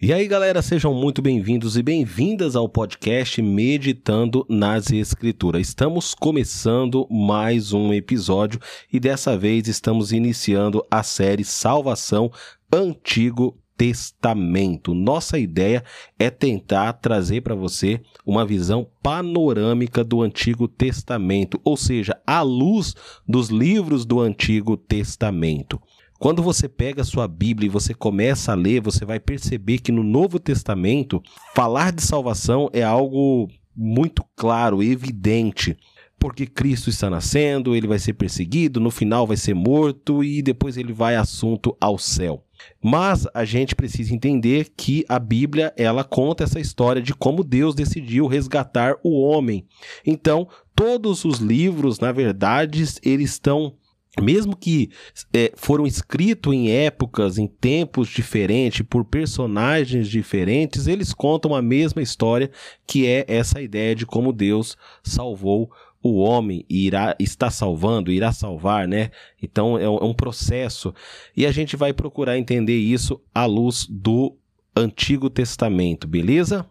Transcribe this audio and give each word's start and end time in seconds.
E 0.00 0.12
aí, 0.12 0.28
galera, 0.28 0.62
sejam 0.62 0.94
muito 0.94 1.20
bem-vindos 1.20 1.76
e 1.76 1.82
bem-vindas 1.82 2.54
ao 2.54 2.68
podcast 2.68 3.42
Meditando 3.42 4.46
nas 4.48 4.92
Escrituras. 4.92 5.66
Estamos 5.66 6.14
começando 6.14 7.04
mais 7.10 7.72
um 7.72 7.92
episódio 7.92 8.60
e 8.92 9.00
dessa 9.00 9.36
vez 9.36 9.66
estamos 9.66 10.12
iniciando 10.12 10.86
a 10.88 11.02
série 11.02 11.42
Salvação 11.42 12.30
Antigo 12.72 13.58
Testamento. 13.76 14.94
Nossa 14.94 15.36
ideia 15.36 15.82
é 16.16 16.30
tentar 16.30 16.92
trazer 16.92 17.40
para 17.40 17.56
você 17.56 18.00
uma 18.24 18.46
visão 18.46 18.88
panorâmica 19.02 20.04
do 20.04 20.22
Antigo 20.22 20.68
Testamento, 20.68 21.60
ou 21.64 21.76
seja, 21.76 22.16
à 22.24 22.40
luz 22.40 22.94
dos 23.26 23.48
livros 23.48 24.06
do 24.06 24.20
Antigo 24.20 24.76
Testamento. 24.76 25.80
Quando 26.18 26.42
você 26.42 26.68
pega 26.68 27.02
a 27.02 27.04
sua 27.04 27.28
Bíblia 27.28 27.66
e 27.66 27.70
você 27.70 27.94
começa 27.94 28.50
a 28.50 28.56
ler, 28.56 28.80
você 28.80 29.04
vai 29.04 29.20
perceber 29.20 29.78
que 29.78 29.92
no 29.92 30.02
Novo 30.02 30.40
Testamento, 30.40 31.22
falar 31.54 31.92
de 31.92 32.02
salvação 32.02 32.68
é 32.72 32.82
algo 32.82 33.48
muito 33.74 34.24
claro, 34.34 34.82
evidente. 34.82 35.76
Porque 36.18 36.44
Cristo 36.44 36.90
está 36.90 37.08
nascendo, 37.08 37.76
ele 37.76 37.86
vai 37.86 38.00
ser 38.00 38.14
perseguido, 38.14 38.80
no 38.80 38.90
final 38.90 39.24
vai 39.24 39.36
ser 39.36 39.54
morto 39.54 40.24
e 40.24 40.42
depois 40.42 40.76
ele 40.76 40.92
vai 40.92 41.14
assunto 41.14 41.76
ao 41.80 41.96
céu. 41.96 42.44
Mas 42.82 43.24
a 43.32 43.44
gente 43.44 43.76
precisa 43.76 44.12
entender 44.12 44.72
que 44.76 45.04
a 45.08 45.20
Bíblia, 45.20 45.72
ela 45.76 46.02
conta 46.02 46.42
essa 46.42 46.58
história 46.58 47.00
de 47.00 47.14
como 47.14 47.44
Deus 47.44 47.76
decidiu 47.76 48.26
resgatar 48.26 48.96
o 49.04 49.20
homem. 49.20 49.64
Então, 50.04 50.48
todos 50.74 51.24
os 51.24 51.38
livros, 51.38 52.00
na 52.00 52.10
verdade, 52.10 52.84
eles 53.04 53.30
estão 53.30 53.74
mesmo 54.20 54.56
que 54.56 54.90
é, 55.32 55.52
foram 55.56 55.86
escritos 55.86 56.52
em 56.52 56.70
épocas, 56.70 57.38
em 57.38 57.46
tempos 57.46 58.08
diferentes, 58.08 58.84
por 58.88 59.04
personagens 59.04 60.08
diferentes, 60.08 60.86
eles 60.86 61.12
contam 61.12 61.54
a 61.54 61.62
mesma 61.62 62.02
história, 62.02 62.50
que 62.86 63.06
é 63.06 63.24
essa 63.28 63.60
ideia 63.60 63.94
de 63.94 64.06
como 64.06 64.32
Deus 64.32 64.76
salvou 65.02 65.70
o 66.02 66.18
homem 66.18 66.64
e 66.68 66.86
irá 66.86 67.16
está 67.18 67.50
salvando, 67.50 68.12
irá 68.12 68.32
salvar, 68.32 68.86
né? 68.86 69.10
Então 69.42 69.76
é 69.76 69.88
um, 69.88 69.96
é 69.96 70.04
um 70.04 70.14
processo 70.14 70.94
e 71.36 71.44
a 71.44 71.50
gente 71.50 71.76
vai 71.76 71.92
procurar 71.92 72.38
entender 72.38 72.78
isso 72.78 73.20
à 73.34 73.44
luz 73.44 73.86
do 73.88 74.36
Antigo 74.76 75.28
Testamento, 75.28 76.06
beleza? 76.06 76.64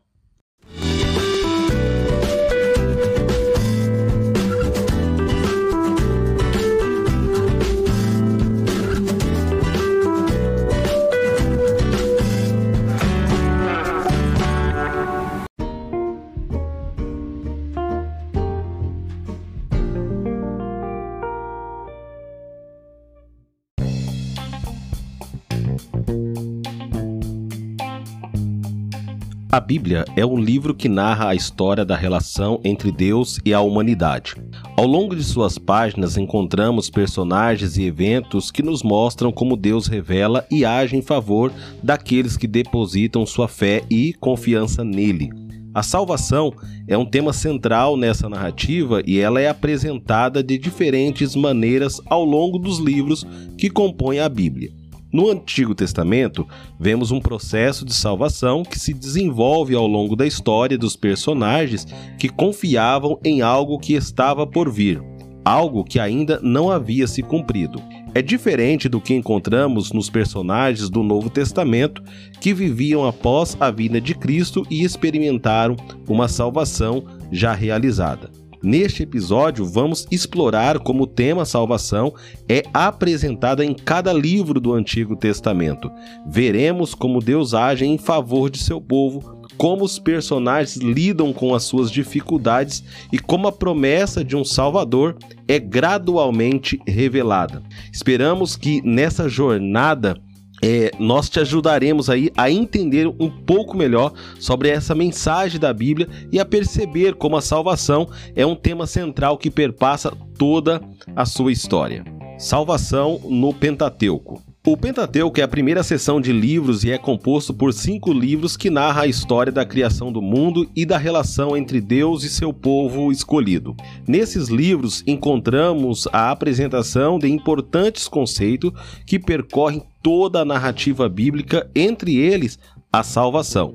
A 29.50 29.62
Bíblia 29.62 30.04
é 30.14 30.26
um 30.26 30.38
livro 30.38 30.76
que 30.76 30.90
narra 30.90 31.30
a 31.30 31.36
história 31.36 31.86
da 31.86 31.96
relação 31.96 32.60
entre 32.66 32.92
Deus 32.92 33.40
e 33.46 33.54
a 33.54 33.62
humanidade. 33.62 34.36
Ao 34.76 34.86
longo 34.86 35.16
de 35.16 35.24
suas 35.24 35.58
páginas 35.58 36.18
encontramos 36.18 36.90
personagens 36.90 37.78
e 37.78 37.84
eventos 37.84 38.52
que 38.52 38.62
nos 38.62 38.84
mostram 38.84 39.32
como 39.32 39.56
Deus 39.56 39.88
revela 39.88 40.46
e 40.52 40.66
age 40.66 40.98
em 40.98 41.02
favor 41.02 41.54
daqueles 41.82 42.36
que 42.36 42.46
depositam 42.46 43.26
sua 43.26 43.48
fé 43.48 43.84
e 43.90 44.12
confiança 44.20 44.84
nele. 44.84 45.30
A 45.74 45.82
salvação 45.82 46.52
é 46.86 46.98
um 46.98 47.06
tema 47.06 47.32
central 47.32 47.96
nessa 47.96 48.28
narrativa 48.28 49.02
e 49.06 49.18
ela 49.18 49.40
é 49.40 49.48
apresentada 49.48 50.44
de 50.44 50.58
diferentes 50.58 51.38
maneiras 51.38 52.02
ao 52.08 52.26
longo 52.26 52.60
dos 52.60 52.80
livros 52.80 53.26
que 53.58 53.70
compõem 53.70 54.20
a 54.20 54.28
Bíblia. 54.28 54.72
No 55.12 55.32
Antigo 55.32 55.74
Testamento, 55.74 56.46
vemos 56.78 57.12
um 57.12 57.22
processo 57.22 57.86
de 57.86 57.94
salvação 57.94 58.64
que 58.64 58.78
se 58.78 58.94
desenvolve 58.94 59.74
ao 59.74 59.88
longo 59.88 60.16
da 60.16 60.28
história 60.28 60.78
dos 60.78 60.98
personagens 60.98 61.88
que 62.20 62.28
confiavam 62.28 63.18
em 63.24 63.42
algo 63.42 63.80
que 63.80 63.94
estava 63.94 64.46
por 64.46 64.70
vir, 64.70 65.02
algo 65.46 65.86
que 65.86 65.98
ainda 65.98 66.42
não 66.44 66.70
havia 66.70 67.08
se 67.08 67.24
cumprido. 67.24 67.82
É 68.14 68.22
diferente 68.22 68.90
do 68.90 69.00
que 69.00 69.14
encontramos 69.14 69.94
nos 69.94 70.10
personagens 70.10 70.90
do 70.90 71.04
Novo 71.04 71.30
Testamento 71.30 72.04
que 72.42 72.54
viviam 72.54 73.06
após 73.06 73.56
a 73.60 73.72
vinda 73.72 74.02
de 74.02 74.14
Cristo 74.14 74.66
e 74.70 74.84
experimentaram 74.84 75.78
uma 76.10 76.28
salvação 76.28 77.06
já 77.32 77.54
realizada. 77.54 78.30
Neste 78.62 79.04
episódio, 79.04 79.66
vamos 79.66 80.08
explorar 80.10 80.80
como 80.80 81.04
o 81.04 81.08
tema 81.08 81.46
salvação 81.46 82.14
é 82.50 82.64
apresentado 82.74 83.62
em 83.62 83.74
cada 83.74 84.12
livro 84.12 84.60
do 84.60 84.74
Antigo 84.74 85.16
Testamento. 85.16 85.92
Veremos 86.28 86.96
como 86.96 87.22
Deus 87.22 87.54
age 87.54 87.86
em 87.86 87.98
favor 87.98 88.50
de 88.50 88.58
seu 88.58 88.82
povo, 88.82 89.38
como 89.58 89.84
os 89.84 90.00
personagens 90.00 90.78
lidam 90.78 91.32
com 91.32 91.54
as 91.54 91.64
suas 91.64 91.92
dificuldades 91.92 92.84
e 93.12 93.20
como 93.20 93.48
a 93.48 93.52
promessa 93.52 94.24
de 94.24 94.36
um 94.36 94.44
Salvador 94.44 95.18
é 95.48 95.60
gradualmente 95.60 96.80
revelada. 96.88 97.62
Esperamos 97.92 98.56
que 98.56 98.82
nessa 98.84 99.30
jornada 99.30 100.18
é, 100.62 100.92
nós 101.00 101.30
te 101.30 101.40
ajudaremos 101.40 102.10
aí 102.10 102.32
a 102.36 102.50
entender 102.50 103.08
um 103.08 103.30
pouco 103.30 103.76
melhor 103.76 104.14
sobre 104.40 104.70
essa 104.70 104.96
mensagem 104.96 105.60
da 105.60 105.74
Bíblia 105.74 106.08
e 106.32 106.40
a 106.40 106.46
perceber 106.46 107.16
como 107.16 107.38
a 107.38 107.42
salvação 107.42 108.10
é 108.36 108.46
um 108.46 108.56
tema 108.56 108.88
central 108.88 109.38
que 109.38 109.52
perpassa 109.52 110.12
toda 110.38 110.82
a 111.16 111.26
sua 111.26 111.52
história. 111.52 112.04
Salvação 112.38 113.20
no 113.26 113.54
Pentateuco. 113.54 114.47
O 114.68 114.76
Pentateuco 114.76 115.40
é 115.40 115.44
a 115.44 115.48
primeira 115.48 115.82
seção 115.82 116.20
de 116.20 116.34
livros 116.34 116.84
e 116.84 116.92
é 116.92 116.98
composto 116.98 117.54
por 117.54 117.72
cinco 117.72 118.12
livros 118.12 118.58
que 118.58 118.70
narra 118.70 119.04
a 119.04 119.08
história 119.08 119.50
da 119.50 119.66
criação 119.66 120.12
do 120.12 120.22
mundo 120.22 120.70
e 120.76 120.86
da 120.86 120.98
relação 120.98 121.56
entre 121.56 121.80
Deus 121.80 122.26
e 122.26 122.30
seu 122.30 122.52
povo 122.52 123.10
escolhido. 123.10 123.74
Nesses 124.06 124.50
livros 124.50 125.06
encontramos 125.08 126.06
a 126.12 126.32
apresentação 126.32 127.18
de 127.18 127.30
importantes 127.30 128.10
conceitos 128.10 128.74
que 129.06 129.18
percorrem 129.18 129.82
toda 130.04 130.42
a 130.42 130.46
narrativa 130.46 131.08
bíblica, 131.08 131.72
entre 131.74 132.18
eles 132.18 132.60
a 132.92 133.04
salvação. 133.04 133.74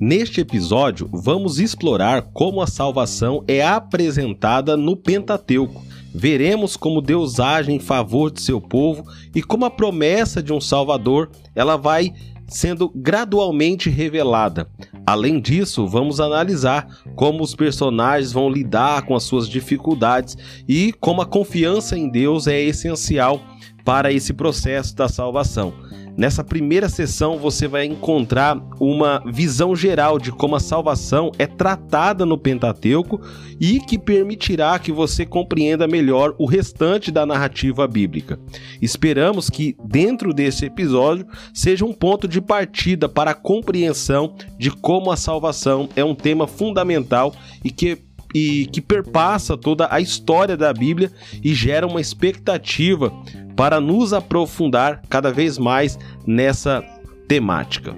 Neste 0.00 0.40
episódio, 0.40 1.08
vamos 1.12 1.60
explorar 1.60 2.22
como 2.32 2.60
a 2.60 2.66
salvação 2.66 3.44
é 3.46 3.64
apresentada 3.64 4.76
no 4.76 4.96
Pentateuco 4.96 5.93
veremos 6.14 6.76
como 6.76 7.02
Deus 7.02 7.40
age 7.40 7.72
em 7.72 7.80
favor 7.80 8.30
de 8.30 8.40
seu 8.40 8.60
povo 8.60 9.04
e 9.34 9.42
como 9.42 9.64
a 9.64 9.70
promessa 9.70 10.42
de 10.42 10.52
um 10.52 10.60
Salvador 10.60 11.30
ela 11.54 11.76
vai 11.76 12.12
sendo 12.46 12.90
gradualmente 12.94 13.88
revelada. 13.90 14.68
Além 15.06 15.40
disso, 15.40 15.86
vamos 15.86 16.20
analisar 16.20 16.86
como 17.16 17.42
os 17.42 17.54
personagens 17.54 18.32
vão 18.32 18.48
lidar 18.48 19.02
com 19.02 19.14
as 19.14 19.24
suas 19.24 19.48
dificuldades 19.48 20.36
e 20.68 20.92
como 21.00 21.20
a 21.20 21.26
confiança 21.26 21.98
em 21.98 22.08
Deus 22.08 22.46
é 22.46 22.60
essencial 22.60 23.40
para 23.84 24.12
esse 24.12 24.32
processo 24.32 24.94
da 24.94 25.08
salvação. 25.08 25.74
Nessa 26.16 26.44
primeira 26.44 26.88
sessão 26.88 27.38
você 27.38 27.66
vai 27.66 27.84
encontrar 27.84 28.56
uma 28.78 29.20
visão 29.26 29.74
geral 29.74 30.18
de 30.18 30.30
como 30.30 30.54
a 30.54 30.60
salvação 30.60 31.32
é 31.38 31.46
tratada 31.46 32.24
no 32.24 32.38
Pentateuco 32.38 33.20
e 33.60 33.80
que 33.80 33.98
permitirá 33.98 34.78
que 34.78 34.92
você 34.92 35.26
compreenda 35.26 35.88
melhor 35.88 36.34
o 36.38 36.46
restante 36.46 37.10
da 37.10 37.26
narrativa 37.26 37.88
bíblica. 37.88 38.38
Esperamos 38.80 39.50
que 39.50 39.76
dentro 39.84 40.32
desse 40.32 40.66
episódio 40.66 41.26
seja 41.52 41.84
um 41.84 41.92
ponto 41.92 42.28
de 42.28 42.40
partida 42.40 43.08
para 43.08 43.32
a 43.32 43.34
compreensão 43.34 44.36
de 44.56 44.70
como 44.70 45.10
a 45.10 45.16
salvação 45.16 45.88
é 45.96 46.04
um 46.04 46.14
tema 46.14 46.46
fundamental 46.46 47.34
e 47.64 47.70
que 47.70 47.98
e 48.34 48.66
que 48.66 48.80
perpassa 48.80 49.56
toda 49.56 49.86
a 49.90 50.00
história 50.00 50.56
da 50.56 50.72
Bíblia 50.72 51.12
e 51.42 51.54
gera 51.54 51.86
uma 51.86 52.00
expectativa 52.00 53.12
para 53.54 53.80
nos 53.80 54.12
aprofundar 54.12 55.02
cada 55.08 55.32
vez 55.32 55.56
mais 55.56 55.96
nessa 56.26 56.82
temática. 57.28 57.94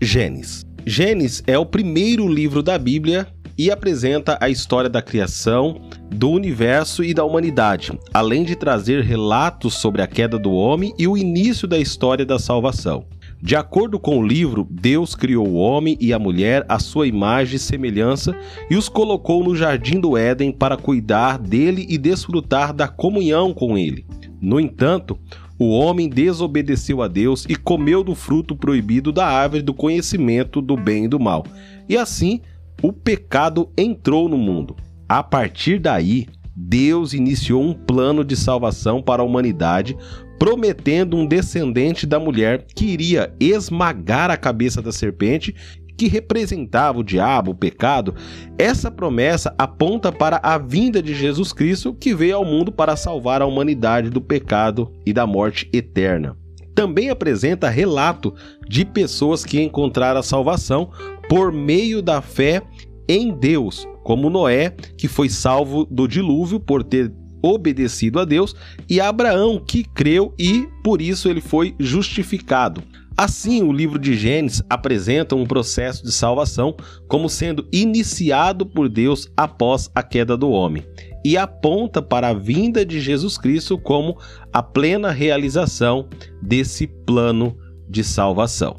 Gênesis. 0.00 0.62
Gênesis 0.84 1.42
é 1.46 1.56
o 1.56 1.64
primeiro 1.64 2.28
livro 2.28 2.62
da 2.62 2.76
Bíblia 2.76 3.26
e 3.56 3.70
apresenta 3.70 4.38
a 4.40 4.48
história 4.48 4.88
da 4.88 5.02
criação, 5.02 5.80
do 6.10 6.30
universo 6.30 7.02
e 7.04 7.14
da 7.14 7.24
humanidade, 7.24 7.98
além 8.12 8.44
de 8.44 8.56
trazer 8.56 9.02
relatos 9.02 9.74
sobre 9.74 10.02
a 10.02 10.06
queda 10.06 10.38
do 10.38 10.52
homem 10.52 10.94
e 10.98 11.06
o 11.06 11.16
início 11.16 11.68
da 11.68 11.78
história 11.78 12.24
da 12.24 12.38
salvação. 12.38 13.06
De 13.42 13.56
acordo 13.56 13.98
com 13.98 14.18
o 14.18 14.26
livro, 14.26 14.64
Deus 14.70 15.16
criou 15.16 15.48
o 15.48 15.54
homem 15.54 15.98
e 16.00 16.12
a 16.12 16.18
mulher 16.18 16.64
à 16.68 16.78
sua 16.78 17.08
imagem 17.08 17.56
e 17.56 17.58
semelhança 17.58 18.36
e 18.70 18.76
os 18.76 18.88
colocou 18.88 19.42
no 19.42 19.56
jardim 19.56 19.98
do 19.98 20.16
Éden 20.16 20.52
para 20.52 20.76
cuidar 20.76 21.38
dele 21.38 21.84
e 21.88 21.98
desfrutar 21.98 22.72
da 22.72 22.86
comunhão 22.86 23.52
com 23.52 23.76
ele. 23.76 24.06
No 24.40 24.60
entanto, 24.60 25.18
o 25.58 25.70
homem 25.70 26.08
desobedeceu 26.08 27.02
a 27.02 27.08
Deus 27.08 27.44
e 27.48 27.56
comeu 27.56 28.04
do 28.04 28.14
fruto 28.14 28.54
proibido 28.54 29.10
da 29.10 29.26
árvore 29.26 29.62
do 29.62 29.74
conhecimento 29.74 30.62
do 30.62 30.76
bem 30.76 31.04
e 31.04 31.08
do 31.08 31.18
mal. 31.18 31.44
E 31.88 31.96
assim, 31.96 32.40
o 32.80 32.92
pecado 32.92 33.70
entrou 33.76 34.28
no 34.28 34.38
mundo. 34.38 34.76
A 35.08 35.22
partir 35.22 35.78
daí, 35.78 36.26
Deus 36.54 37.12
iniciou 37.12 37.62
um 37.62 37.74
plano 37.74 38.24
de 38.24 38.36
salvação 38.36 39.02
para 39.02 39.22
a 39.22 39.24
humanidade 39.24 39.96
prometendo 40.38 41.16
um 41.16 41.24
descendente 41.24 42.04
da 42.04 42.18
mulher 42.18 42.66
que 42.74 42.84
iria 42.84 43.32
esmagar 43.38 44.28
a 44.28 44.36
cabeça 44.36 44.82
da 44.82 44.90
serpente 44.90 45.54
que 45.96 46.08
representava 46.08 46.98
o 46.98 47.04
diabo, 47.04 47.52
o 47.52 47.54
pecado, 47.54 48.14
essa 48.58 48.90
promessa 48.90 49.54
aponta 49.56 50.10
para 50.10 50.40
a 50.42 50.58
vinda 50.58 51.00
de 51.00 51.14
Jesus 51.14 51.52
Cristo 51.52 51.94
que 51.94 52.12
veio 52.12 52.36
ao 52.36 52.44
mundo 52.44 52.72
para 52.72 52.96
salvar 52.96 53.40
a 53.40 53.46
humanidade 53.46 54.10
do 54.10 54.20
pecado 54.20 54.90
e 55.06 55.12
da 55.12 55.28
morte 55.28 55.70
eterna. 55.72 56.36
Também 56.74 57.08
apresenta 57.08 57.68
relato 57.68 58.34
de 58.68 58.84
pessoas 58.84 59.44
que 59.44 59.60
encontraram 59.60 60.18
a 60.18 60.24
salvação 60.24 60.90
por 61.32 61.50
meio 61.50 62.02
da 62.02 62.20
fé 62.20 62.60
em 63.08 63.32
Deus, 63.32 63.88
como 64.04 64.28
Noé, 64.28 64.68
que 64.98 65.08
foi 65.08 65.30
salvo 65.30 65.86
do 65.86 66.06
dilúvio 66.06 66.60
por 66.60 66.84
ter 66.84 67.10
obedecido 67.42 68.20
a 68.20 68.26
Deus, 68.26 68.54
e 68.86 69.00
Abraão, 69.00 69.58
que 69.58 69.82
creu 69.82 70.34
e 70.38 70.68
por 70.84 71.00
isso 71.00 71.30
ele 71.30 71.40
foi 71.40 71.74
justificado. 71.80 72.82
Assim, 73.16 73.62
o 73.62 73.72
livro 73.72 73.98
de 73.98 74.14
Gênesis 74.14 74.62
apresenta 74.68 75.34
um 75.34 75.46
processo 75.46 76.04
de 76.04 76.12
salvação 76.12 76.76
como 77.08 77.30
sendo 77.30 77.66
iniciado 77.72 78.66
por 78.66 78.86
Deus 78.90 79.26
após 79.34 79.90
a 79.94 80.02
queda 80.02 80.36
do 80.36 80.50
homem 80.50 80.84
e 81.24 81.38
aponta 81.38 82.02
para 82.02 82.28
a 82.28 82.34
vinda 82.34 82.84
de 82.84 83.00
Jesus 83.00 83.38
Cristo 83.38 83.78
como 83.78 84.18
a 84.52 84.62
plena 84.62 85.10
realização 85.10 86.10
desse 86.42 86.86
plano 86.86 87.56
de 87.88 88.04
salvação. 88.04 88.76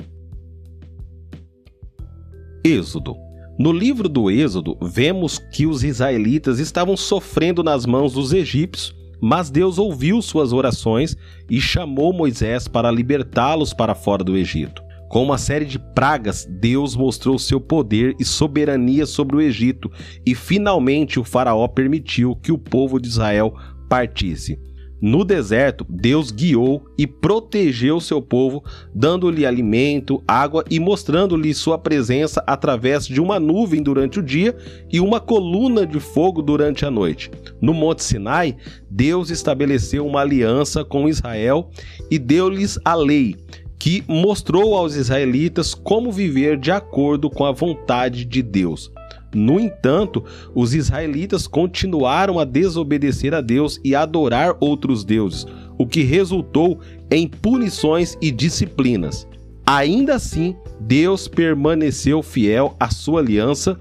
Êxodo 2.64 3.16
no 3.58 3.72
livro 3.72 4.10
do 4.10 4.32
Êxodo, 4.32 4.76
vemos 4.82 5.38
que 5.38 5.68
os 5.68 5.84
israelitas 5.84 6.58
estavam 6.58 6.98
sofrendo 6.98 7.62
nas 7.62 7.86
mãos 7.86 8.14
dos 8.14 8.34
egípcios, 8.34 8.96
mas 9.22 9.52
Deus 9.52 9.78
ouviu 9.78 10.24
suas 10.24 10.52
orações 10.52 11.16
e 11.48 11.62
chamou 11.62 12.12
Moisés 12.12 12.68
para 12.68 12.90
libertá-los 12.90 13.72
para 13.72 13.94
fora 13.94 14.24
do 14.24 14.36
Egito. 14.36 14.82
Com 15.08 15.22
uma 15.24 15.38
série 15.38 15.66
de 15.66 15.78
pragas, 15.78 16.48
Deus 16.50 16.96
mostrou 16.96 17.38
seu 17.38 17.62
poder 17.62 18.16
e 18.20 18.26
soberania 18.26 19.06
sobre 19.06 19.36
o 19.36 19.42
Egito, 19.42 19.92
e 20.26 20.34
finalmente 20.34 21.20
o 21.20 21.24
Faraó 21.24 21.68
permitiu 21.68 22.36
que 22.36 22.52
o 22.52 22.58
povo 22.58 23.00
de 23.00 23.08
Israel 23.08 23.54
partisse. 23.88 24.60
No 25.06 25.26
deserto, 25.26 25.86
Deus 25.90 26.32
guiou 26.32 26.82
e 26.98 27.06
protegeu 27.06 28.00
seu 28.00 28.22
povo, 28.22 28.64
dando-lhe 28.96 29.46
alimento, 29.46 30.24
água 30.26 30.64
e 30.72 30.80
mostrando-lhe 30.80 31.54
sua 31.54 31.78
presença 31.78 32.42
através 32.48 33.06
de 33.06 33.20
uma 33.20 33.38
nuvem 33.38 33.84
durante 33.84 34.20
o 34.20 34.24
dia 34.24 34.56
e 34.90 35.02
uma 35.02 35.20
coluna 35.20 35.86
de 35.86 36.00
fogo 36.00 36.42
durante 36.42 36.86
a 36.86 36.90
noite. 36.90 37.30
No 37.60 37.74
Monte 37.74 38.02
Sinai, 38.02 38.56
Deus 38.90 39.30
estabeleceu 39.30 40.08
uma 40.08 40.22
aliança 40.22 40.86
com 40.86 41.10
Israel 41.10 41.70
e 42.10 42.18
deu-lhes 42.18 42.80
a 42.86 42.96
lei, 42.96 43.36
que 43.78 44.06
mostrou 44.08 44.74
aos 44.74 44.96
israelitas 44.96 45.74
como 45.74 46.14
viver 46.14 46.58
de 46.58 46.72
acordo 46.72 47.30
com 47.30 47.44
a 47.44 47.52
vontade 47.52 48.24
de 48.24 48.42
Deus. 48.42 48.90
No 49.34 49.60
entanto, 49.60 50.24
os 50.54 50.74
israelitas 50.74 51.48
continuaram 51.48 52.40
a 52.40 52.46
desobedecer 52.46 53.34
a 53.34 53.42
Deus 53.42 53.80
e 53.84 53.96
adorar 53.96 54.56
outros 54.60 55.04
deuses, 55.04 55.46
o 55.78 55.88
que 55.88 56.04
resultou 56.04 56.80
em 57.10 57.28
punições 57.28 58.18
e 58.22 58.32
disciplinas. 58.32 59.28
Ainda 59.66 60.16
assim, 60.16 60.56
Deus 60.80 61.28
permaneceu 61.28 62.22
fiel 62.22 62.76
à 62.80 62.90
sua 62.90 63.22
aliança 63.22 63.80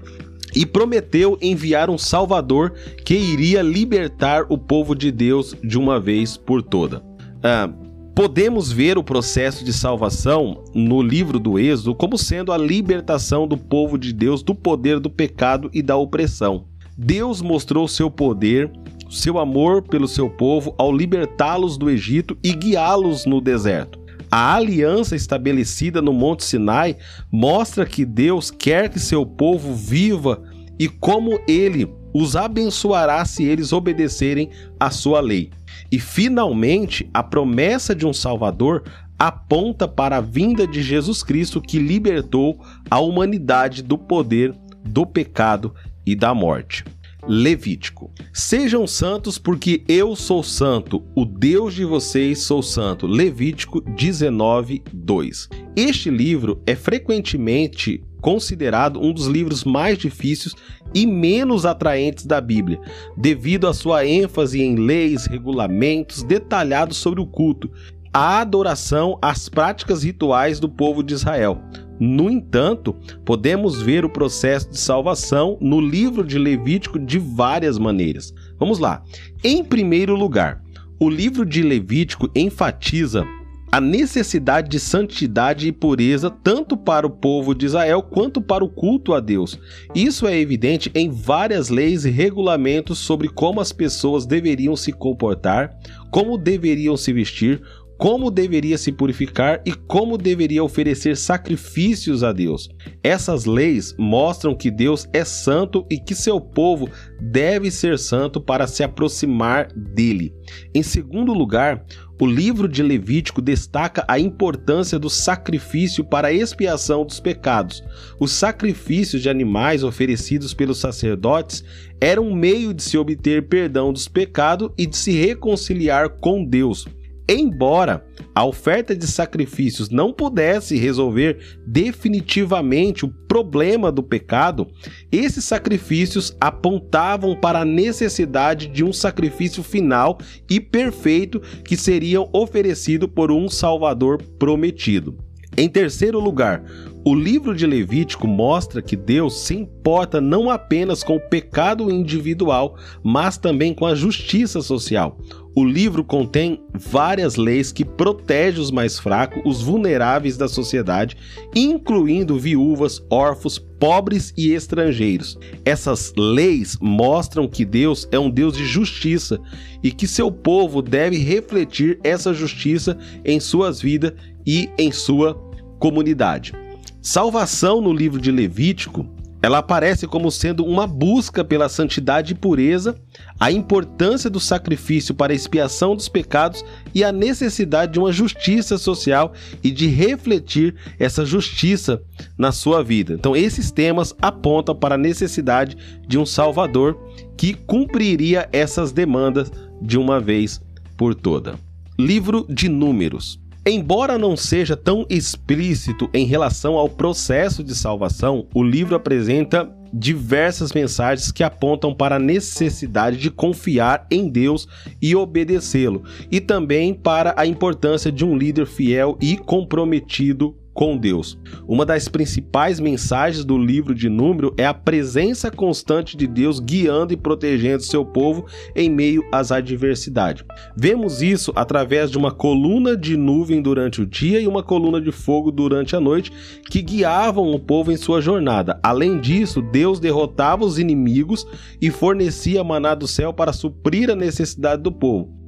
e 0.55 0.65
prometeu 0.65 1.37
enviar 1.41 1.89
um 1.89 1.97
Salvador 1.97 2.73
que 3.03 3.15
iria 3.15 3.61
libertar 3.61 4.45
o 4.49 4.57
povo 4.57 4.95
de 4.95 5.11
Deus 5.11 5.55
de 5.63 5.77
uma 5.77 5.99
vez 5.99 6.37
por 6.37 6.61
toda. 6.61 7.03
Ah, 7.43 7.69
Podemos 8.15 8.71
ver 8.71 8.95
o 8.95 9.03
processo 9.03 9.65
de 9.65 9.73
salvação 9.73 10.63
no 10.71 11.01
livro 11.01 11.39
do 11.39 11.57
Êxodo 11.57 11.95
como 11.95 12.15
sendo 12.15 12.51
a 12.51 12.57
libertação 12.57 13.47
do 13.47 13.57
povo 13.57 13.97
de 13.97 14.13
Deus 14.13 14.43
do 14.43 14.53
poder 14.53 14.99
do 14.99 15.09
pecado 15.09 15.67
e 15.73 15.81
da 15.81 15.97
opressão. 15.97 16.65
Deus 16.95 17.41
mostrou 17.41 17.87
seu 17.87 18.11
poder, 18.11 18.71
seu 19.09 19.39
amor 19.39 19.81
pelo 19.81 20.07
seu 20.07 20.29
povo 20.29 20.75
ao 20.77 20.95
libertá-los 20.95 21.75
do 21.75 21.89
Egito 21.89 22.37
e 22.43 22.53
guiá-los 22.53 23.25
no 23.25 23.41
deserto. 23.41 23.99
A 24.29 24.55
aliança 24.55 25.15
estabelecida 25.15 25.99
no 25.99 26.13
Monte 26.13 26.43
Sinai 26.43 26.97
mostra 27.31 27.83
que 27.83 28.05
Deus 28.05 28.51
quer 28.51 28.89
que 28.89 28.99
seu 28.99 29.25
povo 29.25 29.73
viva 29.73 30.39
e 30.79 30.87
como 30.87 31.39
ele 31.47 31.87
os 32.13 32.35
abençoará 32.35 33.23
se 33.25 33.43
eles 33.43 33.73
obedecerem 33.73 34.49
à 34.79 34.89
sua 34.89 35.19
lei. 35.19 35.49
E 35.91 35.99
finalmente, 35.99 37.09
a 37.13 37.23
promessa 37.23 37.95
de 37.95 38.05
um 38.05 38.13
Salvador 38.13 38.83
aponta 39.17 39.87
para 39.87 40.17
a 40.17 40.21
vinda 40.21 40.67
de 40.67 40.81
Jesus 40.81 41.23
Cristo 41.23 41.61
que 41.61 41.79
libertou 41.79 42.59
a 42.89 42.99
humanidade 42.99 43.81
do 43.81 43.97
poder 43.97 44.53
do 44.83 45.05
pecado 45.05 45.73
e 46.05 46.15
da 46.15 46.33
morte. 46.33 46.83
Levítico. 47.25 48.11
Sejam 48.33 48.85
santos 48.85 49.37
porque 49.37 49.83
eu 49.87 50.13
sou 50.13 50.43
santo, 50.43 51.01
o 51.15 51.23
Deus 51.23 51.73
de 51.73 51.85
vocês 51.85 52.39
sou 52.39 52.61
santo. 52.61 53.07
Levítico 53.07 53.79
19, 53.79 54.83
2. 54.91 55.49
Este 55.75 56.09
livro 56.09 56.61
é 56.65 56.75
frequentemente 56.75 58.03
considerado 58.19 59.01
um 59.01 59.13
dos 59.13 59.27
livros 59.27 59.63
mais 59.63 59.97
difíceis 59.97 60.53
e 60.93 61.05
menos 61.05 61.65
atraentes 61.65 62.25
da 62.25 62.39
Bíblia, 62.39 62.79
devido 63.17 63.67
à 63.67 63.73
sua 63.73 64.05
ênfase 64.05 64.61
em 64.61 64.75
leis, 64.75 65.25
regulamentos 65.25 66.23
detalhados 66.23 66.97
sobre 66.97 67.21
o 67.21 67.25
culto, 67.25 67.69
a 68.13 68.41
adoração, 68.41 69.17
as 69.21 69.49
práticas 69.49 70.03
rituais 70.03 70.59
do 70.59 70.69
povo 70.69 71.01
de 71.01 71.15
Israel. 71.15 71.59
No 71.99 72.29
entanto, 72.29 72.95
podemos 73.25 73.81
ver 73.81 74.05
o 74.05 74.09
processo 74.09 74.69
de 74.69 74.79
salvação 74.79 75.57
no 75.59 75.79
livro 75.79 76.23
de 76.23 76.37
Levítico 76.37 76.99
de 76.99 77.17
várias 77.17 77.79
maneiras. 77.79 78.33
Vamos 78.59 78.77
lá. 78.77 79.03
Em 79.43 79.63
primeiro 79.63 80.15
lugar, 80.15 80.61
o 80.99 81.09
livro 81.09 81.45
de 81.45 81.63
Levítico 81.63 82.29
enfatiza 82.35 83.25
a 83.73 83.81
necessidade 83.81 84.69
de 84.69 84.79
santidade 84.79 85.67
e 85.67 85.71
pureza 85.71 86.29
tanto 86.29 86.77
para 86.77 87.07
o 87.07 87.09
povo 87.09 87.55
de 87.55 87.65
Israel 87.65 88.03
quanto 88.03 88.39
para 88.39 88.63
o 88.63 88.69
culto 88.69 89.15
a 89.15 89.19
Deus. 89.19 89.59
Isso 89.95 90.27
é 90.27 90.39
evidente 90.39 90.91
em 90.93 91.09
várias 91.09 91.69
leis 91.69 92.05
e 92.05 92.11
regulamentos 92.11 92.99
sobre 92.99 93.27
como 93.27 93.59
as 93.59 93.71
pessoas 93.71 94.27
deveriam 94.27 94.75
se 94.75 94.91
comportar, 94.93 95.75
como 96.11 96.37
deveriam 96.37 96.95
se 96.95 97.11
vestir, 97.11 97.63
como 97.97 98.31
deveria 98.31 98.77
se 98.77 98.91
purificar 98.91 99.61
e 99.65 99.73
como 99.73 100.17
deveria 100.17 100.63
oferecer 100.63 101.15
sacrifícios 101.15 102.23
a 102.23 102.31
Deus. 102.31 102.69
Essas 103.01 103.45
leis 103.45 103.95
mostram 103.97 104.55
que 104.55 104.71
Deus 104.71 105.07
é 105.13 105.23
santo 105.23 105.85
e 105.89 105.97
que 105.97 106.15
seu 106.15 106.39
povo 106.41 106.89
deve 107.19 107.71
ser 107.71 107.97
santo 107.97 108.41
para 108.41 108.67
se 108.67 108.83
aproximar 108.83 109.67
dele. 109.73 110.33
Em 110.73 110.83
segundo 110.83 111.33
lugar, 111.33 111.85
o 112.21 112.25
livro 112.25 112.69
de 112.69 112.81
Levítico 112.81 113.41
destaca 113.41 114.05
a 114.07 114.17
importância 114.17 114.97
do 114.97 115.09
sacrifício 115.09 116.05
para 116.05 116.29
a 116.29 116.33
expiação 116.33 117.05
dos 117.05 117.19
pecados. 117.19 117.83
Os 118.19 118.31
sacrifícios 118.31 119.21
de 119.21 119.29
animais 119.29 119.83
oferecidos 119.83 120.53
pelos 120.53 120.79
sacerdotes 120.79 121.63
eram 121.99 122.27
um 122.27 122.35
meio 122.35 122.73
de 122.73 122.81
se 122.81 122.97
obter 122.97 123.47
perdão 123.47 123.91
dos 123.91 124.07
pecados 124.07 124.69
e 124.77 124.85
de 124.85 124.95
se 124.95 125.11
reconciliar 125.11 126.09
com 126.09 126.45
Deus. 126.45 126.87
Embora 127.27 128.05
a 128.35 128.45
oferta 128.45 128.95
de 128.95 129.07
sacrifícios 129.07 129.89
não 129.89 130.11
pudesse 130.11 130.77
resolver 130.77 131.57
definitivamente 131.65 133.05
o 133.05 133.13
problema 133.27 133.91
do 133.91 134.03
pecado, 134.03 134.67
esses 135.11 135.45
sacrifícios 135.45 136.35
apontavam 136.39 137.35
para 137.35 137.61
a 137.61 137.65
necessidade 137.65 138.67
de 138.67 138.83
um 138.83 138.91
sacrifício 138.91 139.63
final 139.63 140.17
e 140.49 140.59
perfeito 140.59 141.39
que 141.63 141.77
seria 141.77 142.19
oferecido 142.33 143.07
por 143.07 143.31
um 143.31 143.47
Salvador 143.47 144.21
prometido. 144.37 145.17
Em 145.55 145.69
terceiro 145.69 146.19
lugar, 146.19 146.63
O 147.05 147.13
livro 147.13 147.53
de 147.53 147.67
Levítico 147.67 148.25
mostra 148.25 148.81
que 148.81 148.95
Deus 148.95 149.41
se 149.41 149.53
importa 149.53 150.21
não 150.21 150.49
apenas 150.49 151.03
com 151.03 151.17
o 151.17 151.19
pecado 151.19 151.91
individual, 151.91 152.77
mas 153.03 153.37
também 153.37 153.73
com 153.73 153.85
a 153.85 153.93
justiça 153.93 154.61
social. 154.61 155.19
O 155.55 155.63
livro 155.63 156.03
contém 156.03 156.59
várias 156.73 157.35
leis 157.35 157.71
que 157.71 157.85
protegem 157.85 158.59
os 158.59 158.71
mais 158.71 158.97
fracos, 158.97 159.39
os 159.45 159.61
vulneráveis 159.61 160.35
da 160.35 160.47
sociedade, 160.47 161.15
incluindo 161.55 162.39
viúvas, 162.39 163.03
órfãos, 163.07 163.59
pobres 163.59 164.33
e 164.35 164.51
estrangeiros. 164.51 165.37
Essas 165.63 166.11
leis 166.17 166.75
mostram 166.81 167.47
que 167.47 167.63
Deus 167.63 168.07
é 168.11 168.17
um 168.17 168.31
Deus 168.31 168.57
de 168.57 168.65
justiça 168.65 169.39
e 169.83 169.91
que 169.91 170.07
seu 170.07 170.31
povo 170.31 170.81
deve 170.81 171.17
refletir 171.17 171.99
essa 172.03 172.33
justiça 172.33 172.97
em 173.23 173.39
suas 173.39 173.79
vidas 173.79 174.13
e 174.45 174.71
em 174.75 174.91
sua 174.91 175.35
comunidade. 175.79 176.53
Salvação 176.99 177.79
no 177.79 177.93
livro 177.93 178.19
de 178.19 178.31
Levítico 178.31 179.05
ela 179.43 179.57
aparece 179.57 180.07
como 180.07 180.31
sendo 180.31 180.63
uma 180.63 180.87
busca 180.87 181.43
pela 181.43 181.67
santidade 181.67 182.31
e 182.31 182.35
pureza, 182.35 182.95
a 183.37 183.51
importância 183.51 184.29
do 184.29 184.39
sacrifício 184.39 185.13
para 185.13 185.33
a 185.33 185.35
expiação 185.35 185.97
dos 185.97 186.07
pecados 186.07 186.63
e 186.95 187.03
a 187.03 187.11
necessidade 187.11 187.91
de 187.91 187.99
uma 187.99 188.13
justiça 188.13 188.77
social 188.77 189.33
e 189.61 189.69
de 189.69 189.87
refletir 189.87 190.75
essa 190.97 191.25
justiça 191.25 192.01
na 192.37 192.53
sua 192.53 192.81
vida. 192.81 193.15
Então, 193.15 193.35
esses 193.35 193.69
temas 193.69 194.15
apontam 194.21 194.73
para 194.73 194.95
a 194.95 194.97
necessidade 194.97 195.75
de 196.07 196.17
um 196.17 196.25
Salvador 196.25 196.97
que 197.35 197.53
cumpriria 197.53 198.47
essas 198.53 198.93
demandas 198.93 199.51
de 199.81 199.97
uma 199.97 200.21
vez 200.21 200.61
por 200.95 201.13
toda. 201.13 201.55
Livro 201.99 202.45
de 202.47 202.69
Números. 202.69 203.43
Embora 203.65 204.17
não 204.17 204.35
seja 204.35 204.75
tão 204.75 205.05
explícito 205.09 206.09
em 206.13 206.25
relação 206.25 206.73
ao 206.73 206.89
processo 206.89 207.63
de 207.63 207.73
salvação, 207.73 208.45
o 208.53 208.61
livro 208.61 208.93
apresenta 208.93 209.73
diversas 209.93 210.73
mensagens 210.73 211.31
que 211.31 211.43
apontam 211.43 211.93
para 211.93 212.17
a 212.17 212.19
necessidade 212.19 213.15
de 213.17 213.31
confiar 213.31 214.05
em 214.11 214.27
Deus 214.27 214.67
e 215.01 215.15
obedecê-lo, 215.15 216.03
e 216.29 216.41
também 216.41 216.93
para 216.93 217.33
a 217.37 217.45
importância 217.45 218.11
de 218.11 218.25
um 218.25 218.35
líder 218.35 218.65
fiel 218.65 219.17
e 219.21 219.37
comprometido 219.37 220.57
com 220.73 220.97
Deus. 220.97 221.37
Uma 221.67 221.85
das 221.85 222.07
principais 222.07 222.79
mensagens 222.79 223.45
do 223.45 223.57
livro 223.57 223.93
de 223.93 224.09
Número 224.09 224.53
é 224.57 224.65
a 224.65 224.73
presença 224.73 225.51
constante 225.51 226.17
de 226.17 226.25
Deus 226.25 226.59
guiando 226.59 227.13
e 227.13 227.17
protegendo 227.17 227.83
seu 227.83 228.03
povo 228.03 228.45
em 228.75 228.89
meio 228.89 229.23
às 229.31 229.51
adversidades. 229.51 230.43
Vemos 230.75 231.21
isso 231.21 231.51
através 231.55 232.09
de 232.09 232.17
uma 232.17 232.31
coluna 232.31 232.97
de 232.97 233.15
nuvem 233.15 233.61
durante 233.61 234.01
o 234.01 234.05
dia 234.05 234.39
e 234.39 234.47
uma 234.47 234.63
coluna 234.63 234.99
de 234.99 235.11
fogo 235.11 235.51
durante 235.51 235.95
a 235.95 235.99
noite 235.99 236.31
que 236.69 236.81
guiavam 236.81 237.51
o 237.51 237.59
povo 237.59 237.91
em 237.91 237.97
sua 237.97 238.21
jornada. 238.21 238.79
Além 238.81 239.19
disso, 239.19 239.61
Deus 239.61 239.99
derrotava 239.99 240.65
os 240.65 240.79
inimigos 240.79 241.45
e 241.81 241.91
fornecia 241.91 242.63
maná 242.63 242.95
do 242.95 243.07
céu 243.07 243.33
para 243.33 243.53
suprir 243.53 244.09
a 244.09 244.15
necessidade 244.15 244.81
do 244.81 244.91
povo 244.91 245.42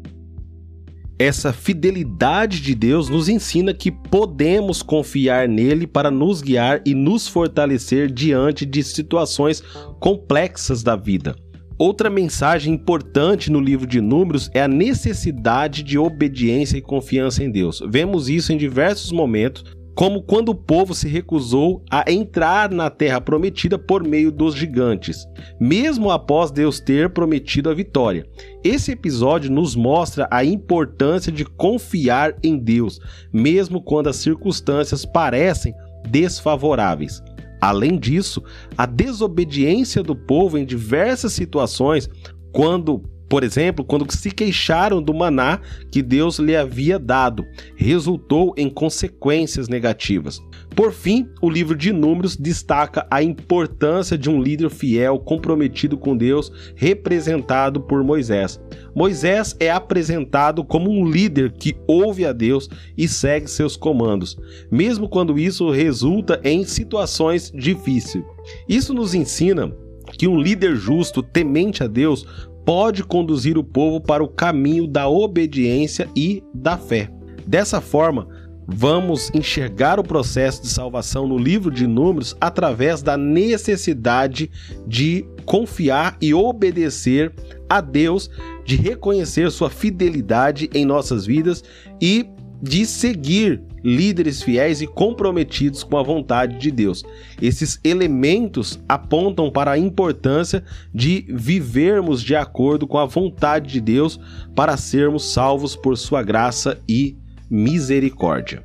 essa 1.17 1.53
fidelidade 1.53 2.61
de 2.61 2.75
Deus 2.75 3.09
nos 3.09 3.29
ensina 3.29 3.73
que 3.73 3.91
podemos 3.91 4.81
confiar 4.81 5.47
nele 5.47 5.87
para 5.87 6.11
nos 6.11 6.41
guiar 6.41 6.81
e 6.85 6.93
nos 6.93 7.27
fortalecer 7.27 8.11
diante 8.11 8.65
de 8.65 8.83
situações 8.83 9.63
complexas 9.99 10.83
da 10.83 10.95
vida. 10.95 11.35
Outra 11.77 12.09
mensagem 12.09 12.73
importante 12.73 13.51
no 13.51 13.59
livro 13.59 13.85
de 13.85 13.99
Números 13.99 14.49
é 14.53 14.61
a 14.61 14.67
necessidade 14.67 15.83
de 15.83 15.97
obediência 15.97 16.77
e 16.77 16.81
confiança 16.81 17.43
em 17.43 17.51
Deus. 17.51 17.81
Vemos 17.89 18.29
isso 18.29 18.53
em 18.53 18.57
diversos 18.57 19.11
momentos, 19.11 19.63
como 19.95 20.21
quando 20.21 20.49
o 20.49 20.55
povo 20.55 20.93
se 20.93 21.07
recusou 21.07 21.81
a 21.89 22.11
entrar 22.11 22.69
na 22.69 22.89
terra 22.89 23.21
prometida 23.21 23.79
por 23.79 24.03
meio 24.03 24.29
dos 24.29 24.53
gigantes, 24.53 25.25
mesmo 25.57 26.11
após 26.11 26.51
Deus 26.51 26.81
ter 26.81 27.09
prometido 27.11 27.69
a 27.69 27.73
vitória. 27.73 28.27
Esse 28.61 28.91
episódio 28.91 29.49
nos 29.49 29.73
mostra 29.73 30.27
a 30.29 30.43
importância 30.43 31.31
de 31.31 31.45
confiar 31.45 32.35
em 32.43 32.57
Deus, 32.57 32.99
mesmo 33.31 33.81
quando 33.81 34.07
as 34.07 34.17
circunstâncias 34.17 35.05
parecem 35.05 35.73
desfavoráveis. 36.09 37.23
Além 37.61 37.97
disso, 37.97 38.43
a 38.77 38.85
desobediência 38.85 40.03
do 40.03 40.15
povo 40.15 40.57
em 40.57 40.65
diversas 40.65 41.31
situações, 41.31 42.09
quando 42.51 43.01
por 43.35 43.43
exemplo, 43.43 43.83
quando 43.83 44.09
se 44.13 44.31
queixaram 44.31 45.03
do 45.03 45.13
maná 45.13 45.59
que 45.91 46.01
Deus 46.01 46.39
lhe 46.39 46.55
havia 46.55 46.97
dado, 46.97 47.45
resultou 47.75 48.53
em 48.55 48.69
consequências 48.69 49.67
negativas. 49.67 50.41
Por 50.73 50.93
fim, 50.93 51.27
o 51.41 51.49
livro 51.49 51.75
de 51.75 51.91
Números 51.91 52.37
destaca 52.37 53.05
a 53.11 53.21
importância 53.21 54.17
de 54.17 54.29
um 54.29 54.41
líder 54.41 54.69
fiel, 54.69 55.19
comprometido 55.19 55.97
com 55.97 56.15
Deus, 56.15 56.49
representado 56.77 57.81
por 57.81 58.01
Moisés. 58.05 58.57
Moisés 58.95 59.53
é 59.59 59.69
apresentado 59.69 60.63
como 60.63 60.89
um 60.89 61.05
líder 61.05 61.51
que 61.51 61.75
ouve 61.85 62.25
a 62.25 62.31
Deus 62.31 62.69
e 62.97 63.05
segue 63.05 63.49
seus 63.49 63.75
comandos, 63.75 64.37
mesmo 64.71 65.09
quando 65.09 65.37
isso 65.37 65.69
resulta 65.71 66.39
em 66.41 66.63
situações 66.63 67.51
difíceis. 67.53 68.23
Isso 68.65 68.93
nos 68.93 69.13
ensina 69.13 69.75
que 70.17 70.27
um 70.27 70.39
líder 70.39 70.75
justo, 70.75 71.21
temente 71.21 71.83
a 71.83 71.87
Deus, 71.87 72.25
pode 72.65 73.03
conduzir 73.03 73.57
o 73.57 73.63
povo 73.63 74.01
para 74.01 74.23
o 74.23 74.27
caminho 74.27 74.87
da 74.87 75.07
obediência 75.07 76.09
e 76.15 76.43
da 76.53 76.77
fé. 76.77 77.09
Dessa 77.45 77.79
forma, 77.79 78.27
vamos 78.67 79.29
enxergar 79.33 79.99
o 79.99 80.03
processo 80.03 80.63
de 80.63 80.69
salvação 80.69 81.27
no 81.27 81.37
livro 81.37 81.69
de 81.69 81.85
Números 81.85 82.35
através 82.41 83.03
da 83.03 83.15
necessidade 83.15 84.49
de 84.87 85.25
confiar 85.45 86.17
e 86.19 86.33
obedecer 86.33 87.31
a 87.69 87.79
Deus, 87.79 88.29
de 88.65 88.75
reconhecer 88.75 89.51
sua 89.51 89.69
fidelidade 89.69 90.69
em 90.73 90.85
nossas 90.85 91.25
vidas 91.25 91.63
e 92.01 92.25
de 92.61 92.85
seguir 92.85 93.61
líderes 93.85 94.41
fiéis 94.41 94.81
e 94.81 94.87
comprometidos 94.87 95.83
com 95.83 95.95
a 95.95 96.01
vontade 96.01 96.57
de 96.57 96.71
Deus. 96.71 97.03
Esses 97.39 97.79
elementos 97.83 98.79
apontam 98.89 99.51
para 99.51 99.71
a 99.71 99.77
importância 99.77 100.63
de 100.91 101.23
vivermos 101.29 102.23
de 102.23 102.35
acordo 102.35 102.87
com 102.87 102.97
a 102.97 103.05
vontade 103.05 103.73
de 103.73 103.79
Deus 103.79 104.19
para 104.55 104.75
sermos 104.75 105.31
salvos 105.31 105.75
por 105.75 105.95
sua 105.97 106.23
graça 106.23 106.81
e 106.89 107.15
misericórdia. 107.47 108.63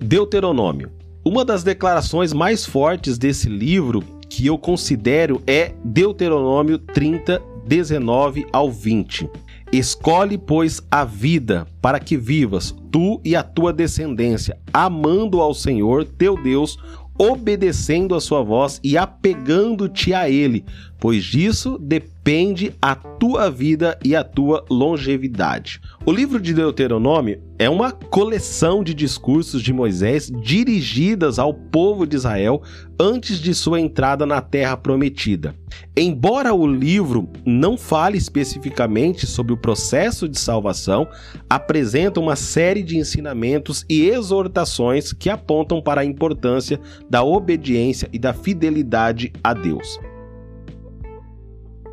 Deuteronômio. 0.00 0.90
Uma 1.22 1.44
das 1.44 1.62
declarações 1.62 2.32
mais 2.32 2.64
fortes 2.64 3.18
desse 3.18 3.50
livro 3.50 4.02
que 4.30 4.46
eu 4.46 4.56
considero 4.56 5.42
é 5.46 5.74
Deuteronômio 5.84 6.78
30, 6.78 7.42
19 7.66 8.46
ao 8.50 8.70
20. 8.70 9.28
Escolhe, 9.72 10.38
pois, 10.38 10.82
a 10.90 11.04
vida 11.04 11.66
para 11.82 12.00
que 12.00 12.16
vivas, 12.16 12.74
tu 12.90 13.20
e 13.24 13.36
a 13.36 13.42
tua 13.42 13.72
descendência, 13.72 14.58
amando 14.72 15.40
ao 15.40 15.52
Senhor 15.52 16.06
teu 16.06 16.42
Deus, 16.42 16.78
obedecendo 17.18 18.14
a 18.14 18.20
sua 18.20 18.42
voz 18.42 18.80
e 18.82 18.96
apegando-te 18.96 20.14
a 20.14 20.30
Ele, 20.30 20.64
pois 20.98 21.22
disso 21.24 21.78
depende 21.78 22.17
a 22.82 22.94
tua 22.94 23.50
vida 23.50 23.98
e 24.04 24.14
a 24.14 24.22
tua 24.22 24.62
longevidade. 24.68 25.80
O 26.04 26.12
livro 26.12 26.38
de 26.38 26.52
Deuteronômio 26.52 27.40
é 27.58 27.70
uma 27.70 27.90
coleção 27.90 28.84
de 28.84 28.92
discursos 28.92 29.62
de 29.62 29.72
Moisés 29.72 30.30
dirigidas 30.42 31.38
ao 31.38 31.54
povo 31.54 32.06
de 32.06 32.16
Israel 32.16 32.62
antes 33.00 33.38
de 33.38 33.54
sua 33.54 33.80
entrada 33.80 34.26
na 34.26 34.42
terra 34.42 34.76
prometida. 34.76 35.54
Embora 35.96 36.52
o 36.52 36.66
livro 36.66 37.30
não 37.46 37.78
fale 37.78 38.18
especificamente 38.18 39.26
sobre 39.26 39.54
o 39.54 39.56
processo 39.56 40.28
de 40.28 40.38
salvação, 40.38 41.08
apresenta 41.48 42.20
uma 42.20 42.36
série 42.36 42.82
de 42.82 42.98
ensinamentos 42.98 43.86
e 43.88 44.06
exortações 44.06 45.14
que 45.14 45.30
apontam 45.30 45.80
para 45.80 46.02
a 46.02 46.04
importância 46.04 46.78
da 47.08 47.22
obediência 47.22 48.06
e 48.12 48.18
da 48.18 48.34
fidelidade 48.34 49.32
a 49.42 49.54
Deus. 49.54 49.98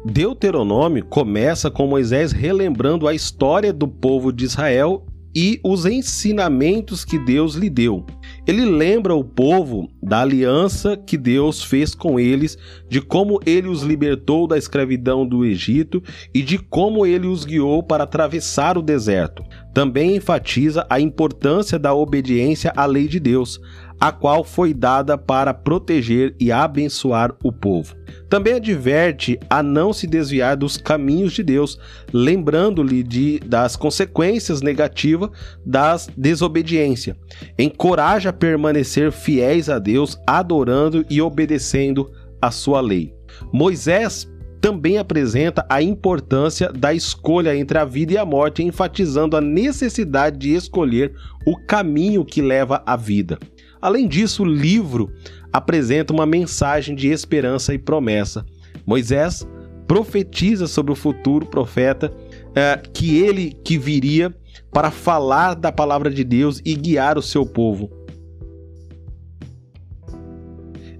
Deuteronômio 0.05 1.03
começa 1.03 1.71
com 1.71 1.87
Moisés 1.87 2.31
relembrando 2.31 3.07
a 3.07 3.13
história 3.15 3.73
do 3.73 3.87
povo 3.87 4.31
de 4.31 4.45
Israel 4.45 5.03
e 5.35 5.59
os 5.63 5.85
ensinamentos 5.85 7.03
que 7.03 7.17
Deus 7.17 7.55
lhe 7.55 7.69
deu. 7.69 8.05
Ele 8.47 8.63
lembra 8.63 9.15
o 9.15 9.23
povo 9.23 9.89
da 10.01 10.21
aliança 10.21 10.95
que 10.95 11.17
Deus 11.17 11.63
fez 11.63 11.95
com 11.95 12.19
eles, 12.19 12.55
de 12.87 13.01
como 13.01 13.39
ele 13.45 13.67
os 13.67 13.81
libertou 13.81 14.47
da 14.47 14.57
escravidão 14.57 15.27
do 15.27 15.43
Egito 15.43 16.01
e 16.33 16.43
de 16.43 16.59
como 16.59 17.05
ele 17.05 17.25
os 17.27 17.43
guiou 17.43 17.81
para 17.81 18.03
atravessar 18.03 18.77
o 18.77 18.83
deserto. 18.83 19.43
Também 19.73 20.15
enfatiza 20.15 20.85
a 20.89 21.01
importância 21.01 21.77
da 21.79 21.93
obediência 21.93 22.71
à 22.77 22.85
lei 22.85 23.07
de 23.07 23.19
Deus. 23.19 23.59
A 23.99 24.11
qual 24.11 24.43
foi 24.43 24.73
dada 24.73 25.17
para 25.17 25.53
proteger 25.53 26.35
e 26.39 26.51
abençoar 26.51 27.35
o 27.43 27.51
povo. 27.51 27.95
Também 28.29 28.53
adverte 28.53 29.39
a 29.49 29.61
não 29.63 29.93
se 29.93 30.07
desviar 30.07 30.57
dos 30.57 30.77
caminhos 30.77 31.33
de 31.33 31.43
Deus, 31.43 31.79
lembrando-lhe 32.11 33.03
de, 33.03 33.39
das 33.39 33.75
consequências 33.75 34.61
negativas 34.61 35.29
da 35.65 35.95
desobediência. 36.17 37.15
Encoraja 37.57 38.29
a 38.29 38.33
permanecer 38.33 39.11
fiéis 39.11 39.69
a 39.69 39.79
Deus, 39.79 40.19
adorando 40.27 41.05
e 41.09 41.21
obedecendo 41.21 42.11
a 42.41 42.51
sua 42.51 42.81
lei. 42.81 43.13
Moisés 43.51 44.27
também 44.65 44.97
apresenta 44.97 45.63
a 45.69 45.79
importância 45.79 46.71
da 46.71 46.91
escolha 46.91 47.55
entre 47.55 47.77
a 47.77 47.85
vida 47.85 48.13
e 48.13 48.17
a 48.17 48.25
morte, 48.25 48.63
enfatizando 48.63 49.37
a 49.37 49.41
necessidade 49.41 50.39
de 50.39 50.55
escolher 50.55 51.13
o 51.45 51.55
caminho 51.67 52.25
que 52.25 52.41
leva 52.41 52.81
à 52.83 52.95
vida. 52.95 53.37
Além 53.85 54.07
disso, 54.07 54.41
o 54.41 54.47
livro 54.47 55.13
apresenta 55.53 56.11
uma 56.11 56.25
mensagem 56.25 56.95
de 56.95 57.09
esperança 57.09 57.71
e 57.71 57.77
promessa. 57.77 58.43
Moisés 58.83 59.47
profetiza 59.85 60.65
sobre 60.65 60.91
o 60.91 60.95
futuro 60.95 61.45
profeta 61.45 62.11
é, 62.55 62.81
que 62.91 63.15
ele 63.19 63.51
que 63.63 63.77
viria 63.77 64.35
para 64.73 64.89
falar 64.89 65.53
da 65.53 65.71
palavra 65.71 66.09
de 66.09 66.23
Deus 66.23 66.59
e 66.65 66.73
guiar 66.73 67.15
o 67.15 67.21
seu 67.21 67.45
povo. 67.45 67.91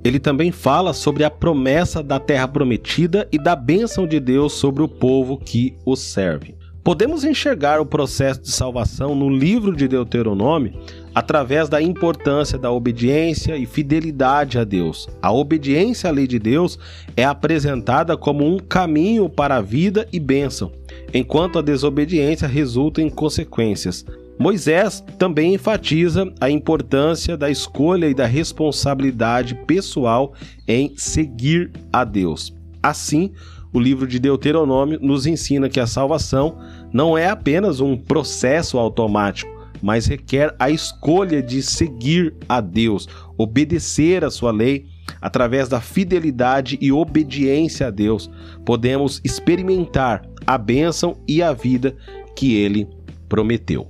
Ele 0.04 0.20
também 0.20 0.52
fala 0.52 0.94
sobre 0.94 1.24
a 1.24 1.32
promessa 1.32 2.04
da 2.04 2.20
terra 2.20 2.48
prometida 2.48 3.28
e 3.32 3.40
da 3.40 3.56
bênção 3.56 4.06
de 4.06 4.20
Deus 4.20 4.54
sobre 4.54 4.84
o 4.84 4.88
povo 4.88 5.40
que 5.40 5.76
o 5.84 5.96
serve. 5.96 6.56
Podemos 6.84 7.24
enxergar 7.24 7.82
o 7.82 7.86
processo 7.88 8.44
de 8.44 8.52
salvação 8.52 9.16
no 9.16 9.28
livro 9.28 9.76
de 9.76 9.88
Deuteronômio 9.88 10.80
através 11.16 11.70
da 11.70 11.82
importância 11.82 12.60
da 12.60 12.70
obediência 12.70 13.56
e 13.56 13.66
fidelidade 13.66 14.60
a 14.60 14.66
Deus. 14.66 15.08
A 15.22 15.32
obediência 15.32 16.10
à 16.10 16.14
lei 16.14 16.28
de 16.28 16.38
Deus 16.38 16.78
é 17.16 17.24
apresentada 17.24 18.18
como 18.18 18.46
um 18.46 18.60
caminho 18.60 19.30
para 19.30 19.56
a 19.56 19.62
vida 19.62 20.06
e 20.12 20.20
bênção, 20.20 20.74
enquanto 21.14 21.58
a 21.58 21.62
desobediência 21.62 22.50
resulta 22.50 23.02
em 23.02 23.10
consequências. 23.10 24.06
Moisés 24.38 25.02
também 25.18 25.54
enfatiza 25.54 26.30
a 26.42 26.50
importância 26.50 27.38
da 27.38 27.50
escolha 27.50 28.08
e 28.08 28.14
da 28.14 28.26
responsabilidade 28.26 29.56
pessoal 29.66 30.34
em 30.68 30.94
seguir 30.98 31.72
a 31.94 32.04
Deus. 32.04 32.54
Assim, 32.84 33.32
o 33.72 33.80
livro 33.80 34.06
de 34.06 34.20
Deuteronômio 34.20 35.00
nos 35.02 35.26
ensina 35.26 35.70
que 35.70 35.80
a 35.80 35.88
salvação 35.88 36.58
não 36.92 37.18
é 37.18 37.30
apenas 37.30 37.80
um 37.80 37.96
processo 37.96 38.78
automático, 38.78 39.55
mas 39.86 40.08
requer 40.08 40.56
a 40.58 40.72
escolha 40.72 41.44
de 41.44 41.62
seguir 41.62 42.34
a 42.50 42.60
Deus, 42.60 43.08
obedecer 43.38 44.26
a 44.26 44.32
sua 44.32 44.52
lei. 44.52 44.88
Através 45.22 45.70
da 45.70 45.80
fidelidade 45.80 46.76
e 46.82 46.92
obediência 46.92 47.86
a 47.86 47.92
Deus, 47.92 48.28
podemos 48.66 49.22
experimentar 49.24 50.28
a 50.48 50.58
bênção 50.58 51.22
e 51.28 51.44
a 51.44 51.54
vida 51.54 51.96
que 52.36 52.56
ele 52.56 52.88
prometeu. 53.30 53.88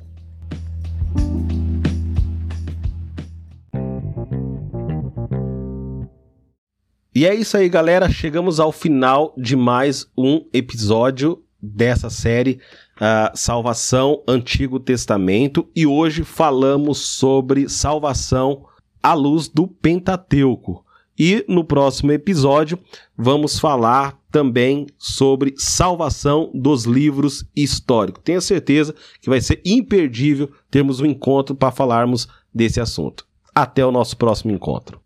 E 7.16 7.26
é 7.26 7.34
isso 7.34 7.56
aí, 7.56 7.70
galera. 7.70 8.10
Chegamos 8.10 8.60
ao 8.60 8.74
final 8.74 9.34
de 9.38 9.56
mais 9.56 10.06
um 10.18 10.46
episódio 10.52 11.42
dessa 11.62 12.10
série 12.10 12.60
uh, 12.98 13.36
Salvação 13.36 14.24
Antigo 14.28 14.80
Testamento. 14.80 15.68
E 15.76 15.86
hoje 15.86 16.24
falamos 16.24 17.00
sobre 17.00 17.70
salvação 17.70 18.66
à 19.02 19.14
luz 19.14 19.48
do 19.48 19.68
Pentateuco. 19.68 20.84
E 21.18 21.46
no 21.48 21.64
próximo 21.64 22.12
episódio 22.12 22.78
vamos 23.18 23.58
falar 23.58 24.20
também 24.30 24.86
sobre 24.98 25.54
salvação 25.58 26.52
dos 26.54 26.84
livros 26.84 27.46
históricos. 27.56 28.22
Tenho 28.24 28.42
certeza 28.42 28.94
que 29.22 29.30
vai 29.30 29.40
ser 29.40 29.62
imperdível 29.66 30.52
termos 30.70 31.00
um 31.00 31.06
encontro 31.06 31.56
para 31.56 31.72
falarmos 31.72 32.28
desse 32.54 32.82
assunto. 32.82 33.26
Até 33.54 33.86
o 33.86 33.92
nosso 33.92 34.18
próximo 34.18 34.52
encontro. 34.52 35.00